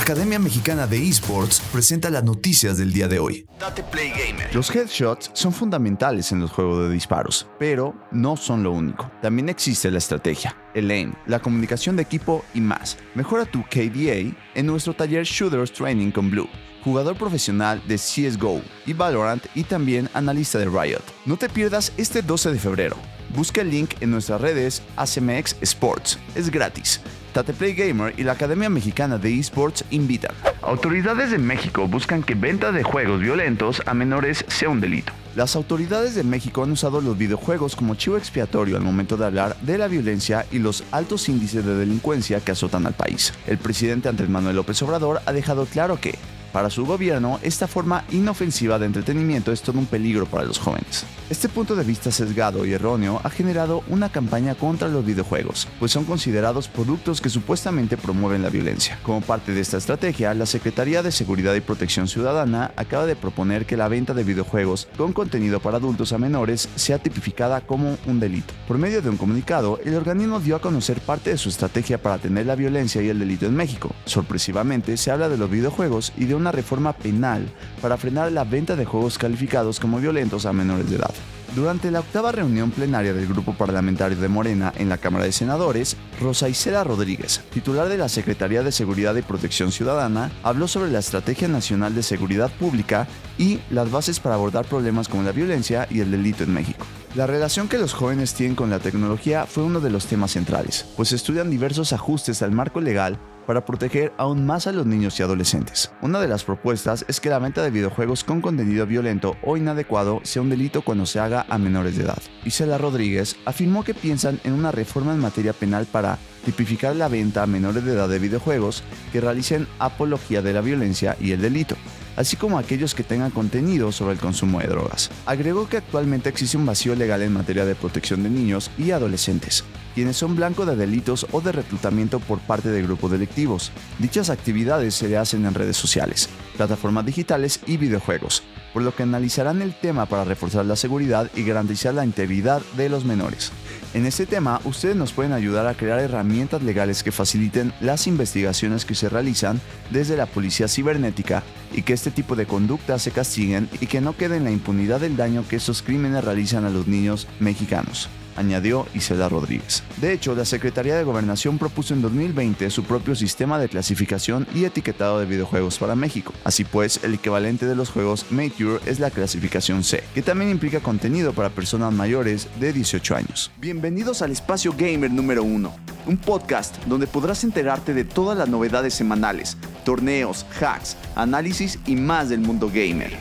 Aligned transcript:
Academia 0.00 0.38
Mexicana 0.38 0.86
de 0.86 0.96
Esports 1.06 1.60
presenta 1.70 2.08
las 2.08 2.24
noticias 2.24 2.78
del 2.78 2.90
día 2.90 3.06
de 3.06 3.18
hoy. 3.18 3.44
Date 3.60 3.82
Play 3.82 4.10
Gamer. 4.10 4.52
Los 4.54 4.74
headshots 4.74 5.30
son 5.34 5.52
fundamentales 5.52 6.32
en 6.32 6.40
los 6.40 6.50
juegos 6.50 6.84
de 6.84 6.94
disparos, 6.94 7.46
pero 7.58 7.94
no 8.10 8.34
son 8.38 8.62
lo 8.62 8.72
único. 8.72 9.10
También 9.20 9.50
existe 9.50 9.90
la 9.90 9.98
estrategia, 9.98 10.56
el 10.72 10.90
aim, 10.90 11.12
la 11.26 11.40
comunicación 11.40 11.96
de 11.96 12.02
equipo 12.02 12.42
y 12.54 12.62
más. 12.62 12.96
Mejora 13.14 13.44
tu 13.44 13.62
KDA 13.62 14.34
en 14.54 14.66
nuestro 14.66 14.94
taller 14.94 15.24
Shooters 15.24 15.72
Training 15.72 16.10
con 16.12 16.30
Blue 16.30 16.48
jugador 16.82 17.14
profesional 17.14 17.82
de 17.86 17.96
CSGO 17.96 18.62
y 18.86 18.94
Valorant 18.94 19.44
y 19.54 19.64
también 19.64 20.08
analista 20.14 20.58
de 20.58 20.64
Riot. 20.64 21.02
No 21.26 21.36
te 21.36 21.50
pierdas 21.50 21.92
este 21.98 22.22
12 22.22 22.52
de 22.52 22.58
febrero. 22.58 22.96
Busca 23.34 23.60
el 23.60 23.70
link 23.70 23.94
en 24.00 24.10
nuestras 24.10 24.40
redes 24.40 24.82
ACMX 24.96 25.56
Sports. 25.60 26.18
Es 26.34 26.50
gratis. 26.50 27.00
Tateplay 27.32 27.74
Gamer 27.74 28.14
y 28.16 28.24
la 28.24 28.32
Academia 28.32 28.68
Mexicana 28.68 29.18
de 29.18 29.38
Esports 29.38 29.84
invitan. 29.90 30.34
Autoridades 30.62 31.30
de 31.30 31.38
México 31.38 31.88
buscan 31.88 32.22
que 32.22 32.34
venta 32.34 32.72
de 32.72 32.82
juegos 32.82 33.20
violentos 33.20 33.82
a 33.86 33.94
menores 33.94 34.44
sea 34.48 34.68
un 34.68 34.80
delito. 34.80 35.12
Las 35.36 35.54
autoridades 35.54 36.16
de 36.16 36.24
México 36.24 36.64
han 36.64 36.72
usado 36.72 37.00
los 37.00 37.16
videojuegos 37.16 37.76
como 37.76 37.94
chivo 37.94 38.16
expiatorio 38.16 38.76
al 38.76 38.82
momento 38.82 39.16
de 39.16 39.26
hablar 39.26 39.56
de 39.62 39.78
la 39.78 39.86
violencia 39.86 40.44
y 40.50 40.58
los 40.58 40.82
altos 40.90 41.28
índices 41.28 41.64
de 41.64 41.76
delincuencia 41.76 42.40
que 42.40 42.50
azotan 42.50 42.86
al 42.86 42.94
país. 42.94 43.32
El 43.46 43.58
presidente 43.58 44.08
Andrés 44.08 44.28
Manuel 44.28 44.56
López 44.56 44.82
Obrador 44.82 45.22
ha 45.24 45.32
dejado 45.32 45.66
claro 45.66 46.00
que 46.00 46.18
para 46.52 46.70
su 46.70 46.84
gobierno, 46.86 47.38
esta 47.42 47.66
forma 47.66 48.04
inofensiva 48.10 48.78
de 48.78 48.86
entretenimiento 48.86 49.52
es 49.52 49.62
todo 49.62 49.78
un 49.78 49.86
peligro 49.86 50.26
para 50.26 50.44
los 50.44 50.58
jóvenes. 50.58 51.04
Este 51.30 51.48
punto 51.48 51.76
de 51.76 51.84
vista 51.84 52.10
sesgado 52.10 52.66
y 52.66 52.72
erróneo 52.72 53.20
ha 53.22 53.30
generado 53.30 53.84
una 53.88 54.10
campaña 54.10 54.54
contra 54.54 54.88
los 54.88 55.04
videojuegos, 55.04 55.68
pues 55.78 55.92
son 55.92 56.04
considerados 56.04 56.68
productos 56.68 57.20
que 57.20 57.30
supuestamente 57.30 57.96
promueven 57.96 58.42
la 58.42 58.48
violencia. 58.48 58.98
Como 59.02 59.20
parte 59.20 59.52
de 59.52 59.60
esta 59.60 59.76
estrategia, 59.76 60.34
la 60.34 60.46
Secretaría 60.46 61.02
de 61.02 61.12
Seguridad 61.12 61.54
y 61.54 61.60
Protección 61.60 62.08
Ciudadana 62.08 62.72
acaba 62.76 63.06
de 63.06 63.16
proponer 63.16 63.66
que 63.66 63.76
la 63.76 63.88
venta 63.88 64.14
de 64.14 64.24
videojuegos 64.24 64.88
con 64.96 65.12
contenido 65.12 65.60
para 65.60 65.76
adultos 65.76 66.12
a 66.12 66.18
menores 66.18 66.68
sea 66.74 66.98
tipificada 66.98 67.60
como 67.60 67.96
un 68.06 68.20
delito. 68.20 68.52
Por 68.66 68.78
medio 68.78 69.02
de 69.02 69.10
un 69.10 69.16
comunicado, 69.16 69.78
el 69.84 69.94
organismo 69.94 70.40
dio 70.40 70.56
a 70.56 70.60
conocer 70.60 71.00
parte 71.00 71.30
de 71.30 71.38
su 71.38 71.48
estrategia 71.48 72.02
para 72.02 72.18
tener 72.18 72.46
la 72.46 72.56
violencia 72.56 73.02
y 73.02 73.08
el 73.08 73.18
delito 73.18 73.46
en 73.46 73.54
México. 73.54 73.94
Sorpresivamente, 74.04 74.96
se 74.96 75.10
habla 75.10 75.28
de 75.28 75.38
los 75.38 75.50
videojuegos 75.50 76.12
y 76.16 76.24
de 76.24 76.34
una 76.40 76.52
reforma 76.52 76.92
penal 76.92 77.48
para 77.80 77.96
frenar 77.96 78.32
la 78.32 78.44
venta 78.44 78.76
de 78.76 78.84
juegos 78.84 79.18
calificados 79.18 79.78
como 79.78 80.00
violentos 80.00 80.46
a 80.46 80.52
menores 80.52 80.90
de 80.90 80.96
edad. 80.96 81.14
Durante 81.54 81.90
la 81.90 82.00
octava 82.00 82.30
reunión 82.30 82.70
plenaria 82.70 83.12
del 83.12 83.26
Grupo 83.26 83.54
Parlamentario 83.54 84.16
de 84.16 84.28
Morena 84.28 84.72
en 84.76 84.88
la 84.88 84.98
Cámara 84.98 85.24
de 85.24 85.32
Senadores, 85.32 85.96
Rosa 86.20 86.48
Isela 86.48 86.84
Rodríguez, 86.84 87.40
titular 87.52 87.88
de 87.88 87.98
la 87.98 88.08
Secretaría 88.08 88.62
de 88.62 88.70
Seguridad 88.70 89.16
y 89.16 89.22
Protección 89.22 89.72
Ciudadana, 89.72 90.30
habló 90.44 90.68
sobre 90.68 90.92
la 90.92 91.00
Estrategia 91.00 91.48
Nacional 91.48 91.92
de 91.94 92.04
Seguridad 92.04 92.52
Pública 92.52 93.08
y 93.36 93.58
las 93.70 93.90
bases 93.90 94.20
para 94.20 94.36
abordar 94.36 94.64
problemas 94.64 95.08
como 95.08 95.24
la 95.24 95.32
violencia 95.32 95.88
y 95.90 95.98
el 95.98 96.12
delito 96.12 96.44
en 96.44 96.54
México. 96.54 96.86
La 97.16 97.26
relación 97.26 97.66
que 97.66 97.76
los 97.76 97.92
jóvenes 97.92 98.34
tienen 98.34 98.54
con 98.54 98.70
la 98.70 98.78
tecnología 98.78 99.44
fue 99.44 99.64
uno 99.64 99.80
de 99.80 99.90
los 99.90 100.06
temas 100.06 100.30
centrales, 100.30 100.86
pues 100.96 101.10
estudian 101.10 101.50
diversos 101.50 101.92
ajustes 101.92 102.40
al 102.40 102.52
marco 102.52 102.80
legal 102.80 103.18
para 103.48 103.64
proteger 103.64 104.12
aún 104.16 104.46
más 104.46 104.68
a 104.68 104.72
los 104.72 104.86
niños 104.86 105.18
y 105.18 105.24
adolescentes. 105.24 105.90
Una 106.02 106.20
de 106.20 106.28
las 106.28 106.44
propuestas 106.44 107.04
es 107.08 107.18
que 107.18 107.28
la 107.28 107.40
venta 107.40 107.64
de 107.64 107.72
videojuegos 107.72 108.22
con 108.22 108.40
contenido 108.40 108.86
violento 108.86 109.36
o 109.42 109.56
inadecuado 109.56 110.20
sea 110.22 110.42
un 110.42 110.50
delito 110.50 110.82
cuando 110.82 111.04
se 111.04 111.18
haga 111.18 111.46
a 111.48 111.58
menores 111.58 111.96
de 111.96 112.04
edad. 112.04 112.22
Isela 112.44 112.78
Rodríguez 112.78 113.34
afirmó 113.44 113.82
que 113.82 113.92
piensan 113.92 114.38
en 114.44 114.52
una 114.52 114.70
reforma 114.70 115.12
en 115.12 115.18
materia 115.18 115.52
penal 115.52 115.86
para 115.86 116.16
tipificar 116.44 116.94
la 116.94 117.08
venta 117.08 117.42
a 117.42 117.48
menores 117.48 117.84
de 117.84 117.92
edad 117.92 118.08
de 118.08 118.20
videojuegos 118.20 118.84
que 119.10 119.20
realicen 119.20 119.66
apología 119.80 120.42
de 120.42 120.52
la 120.52 120.60
violencia 120.60 121.16
y 121.20 121.32
el 121.32 121.40
delito 121.40 121.74
así 122.20 122.36
como 122.36 122.58
aquellos 122.58 122.94
que 122.94 123.02
tengan 123.02 123.30
contenido 123.30 123.92
sobre 123.92 124.12
el 124.12 124.20
consumo 124.20 124.60
de 124.60 124.66
drogas. 124.66 125.10
Agregó 125.24 125.68
que 125.68 125.78
actualmente 125.78 126.28
existe 126.28 126.58
un 126.58 126.66
vacío 126.66 126.94
legal 126.94 127.22
en 127.22 127.32
materia 127.32 127.64
de 127.64 127.74
protección 127.74 128.22
de 128.22 128.28
niños 128.28 128.70
y 128.76 128.90
adolescentes, 128.90 129.64
quienes 129.94 130.18
son 130.18 130.36
blanco 130.36 130.66
de 130.66 130.76
delitos 130.76 131.26
o 131.32 131.40
de 131.40 131.52
reclutamiento 131.52 132.20
por 132.20 132.38
parte 132.40 132.68
de 132.68 132.82
grupos 132.82 133.10
delictivos. 133.10 133.72
Dichas 133.98 134.28
actividades 134.28 134.94
se 134.94 135.16
hacen 135.16 135.46
en 135.46 135.54
redes 135.54 135.78
sociales, 135.78 136.28
plataformas 136.58 137.06
digitales 137.06 137.60
y 137.66 137.78
videojuegos, 137.78 138.42
por 138.74 138.82
lo 138.82 138.94
que 138.94 139.02
analizarán 139.02 139.62
el 139.62 139.74
tema 139.74 140.04
para 140.04 140.24
reforzar 140.24 140.66
la 140.66 140.76
seguridad 140.76 141.30
y 141.34 141.44
garantizar 141.44 141.94
la 141.94 142.04
integridad 142.04 142.60
de 142.76 142.90
los 142.90 143.06
menores. 143.06 143.50
En 143.92 144.06
este 144.06 144.24
tema, 144.24 144.60
ustedes 144.64 144.94
nos 144.94 145.12
pueden 145.12 145.32
ayudar 145.32 145.66
a 145.66 145.74
crear 145.74 145.98
herramientas 145.98 146.62
legales 146.62 147.02
que 147.02 147.10
faciliten 147.10 147.72
las 147.80 148.06
investigaciones 148.06 148.84
que 148.84 148.94
se 148.94 149.08
realizan 149.08 149.60
desde 149.90 150.16
la 150.16 150.26
policía 150.26 150.68
cibernética 150.68 151.42
y 151.72 151.82
que 151.82 151.92
este 151.92 152.12
tipo 152.12 152.36
de 152.36 152.46
conductas 152.46 153.02
se 153.02 153.10
castiguen 153.10 153.68
y 153.80 153.88
que 153.88 154.00
no 154.00 154.16
quede 154.16 154.36
en 154.36 154.44
la 154.44 154.52
impunidad 154.52 155.00
del 155.00 155.16
daño 155.16 155.44
que 155.48 155.56
estos 155.56 155.82
crímenes 155.82 156.24
realizan 156.24 156.64
a 156.64 156.70
los 156.70 156.86
niños 156.86 157.26
mexicanos 157.40 158.08
añadió 158.36 158.86
Isela 158.94 159.28
Rodríguez. 159.28 159.82
De 160.00 160.12
hecho, 160.12 160.34
la 160.34 160.44
Secretaría 160.44 160.96
de 160.96 161.04
Gobernación 161.04 161.58
propuso 161.58 161.94
en 161.94 162.02
2020 162.02 162.70
su 162.70 162.84
propio 162.84 163.14
sistema 163.14 163.58
de 163.58 163.68
clasificación 163.68 164.46
y 164.54 164.64
etiquetado 164.64 165.18
de 165.18 165.26
videojuegos 165.26 165.78
para 165.78 165.94
México. 165.94 166.32
Así 166.44 166.64
pues, 166.64 167.00
el 167.04 167.14
equivalente 167.14 167.66
de 167.66 167.76
los 167.76 167.90
juegos 167.90 168.26
Mature 168.30 168.80
es 168.86 169.00
la 169.00 169.10
clasificación 169.10 169.84
C, 169.84 170.02
que 170.14 170.22
también 170.22 170.50
implica 170.50 170.80
contenido 170.80 171.32
para 171.32 171.50
personas 171.50 171.92
mayores 171.92 172.48
de 172.58 172.72
18 172.72 173.16
años. 173.16 173.50
Bienvenidos 173.58 174.22
al 174.22 174.32
espacio 174.32 174.74
gamer 174.76 175.10
número 175.10 175.42
1, 175.42 175.76
un 176.06 176.16
podcast 176.16 176.76
donde 176.86 177.06
podrás 177.06 177.44
enterarte 177.44 177.94
de 177.94 178.04
todas 178.04 178.36
las 178.36 178.48
novedades 178.48 178.94
semanales, 178.94 179.56
torneos, 179.84 180.46
hacks, 180.60 180.96
análisis 181.14 181.78
y 181.86 181.96
más 181.96 182.28
del 182.28 182.40
mundo 182.40 182.70
gamer. 182.72 183.16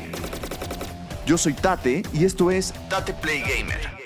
Yo 1.25 1.37
soy 1.37 1.53
Tate 1.53 2.01
y 2.11 2.25
esto 2.25 2.49
es 2.49 2.73
Tate 2.89 3.13
Play 3.13 3.41
Gamer. 3.41 3.98